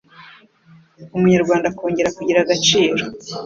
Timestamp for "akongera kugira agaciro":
1.69-3.03